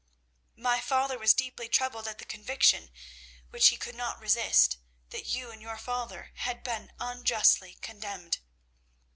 [0.57, 2.89] "My father was deeply troubled at the conviction,
[3.51, 4.79] which he could not resist,
[5.11, 8.39] that you and your father had been unjustly condemned.